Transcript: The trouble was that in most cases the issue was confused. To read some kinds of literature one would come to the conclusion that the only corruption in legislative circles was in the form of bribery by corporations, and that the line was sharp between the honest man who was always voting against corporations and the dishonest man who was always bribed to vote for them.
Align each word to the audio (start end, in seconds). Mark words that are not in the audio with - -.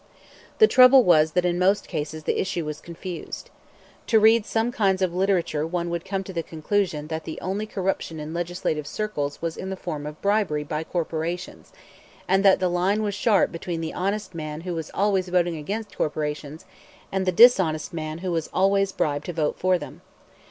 The 0.57 0.65
trouble 0.65 1.03
was 1.03 1.33
that 1.33 1.45
in 1.45 1.59
most 1.59 1.87
cases 1.87 2.23
the 2.23 2.41
issue 2.41 2.65
was 2.65 2.81
confused. 2.81 3.51
To 4.07 4.19
read 4.19 4.47
some 4.47 4.71
kinds 4.71 5.03
of 5.03 5.13
literature 5.13 5.67
one 5.67 5.91
would 5.91 6.05
come 6.05 6.23
to 6.23 6.33
the 6.33 6.41
conclusion 6.41 7.05
that 7.09 7.23
the 7.23 7.39
only 7.39 7.67
corruption 7.67 8.19
in 8.19 8.33
legislative 8.33 8.87
circles 8.87 9.43
was 9.43 9.55
in 9.57 9.69
the 9.69 9.75
form 9.75 10.07
of 10.07 10.19
bribery 10.19 10.63
by 10.63 10.83
corporations, 10.83 11.71
and 12.27 12.43
that 12.43 12.59
the 12.59 12.67
line 12.67 13.03
was 13.03 13.13
sharp 13.13 13.51
between 13.51 13.79
the 13.81 13.93
honest 13.93 14.33
man 14.33 14.61
who 14.61 14.73
was 14.73 14.89
always 14.95 15.27
voting 15.27 15.55
against 15.55 15.95
corporations 15.95 16.65
and 17.11 17.27
the 17.27 17.31
dishonest 17.31 17.93
man 17.93 18.17
who 18.25 18.31
was 18.31 18.49
always 18.51 18.91
bribed 18.91 19.25
to 19.27 19.33
vote 19.33 19.59
for 19.59 19.77
them. 19.77 20.01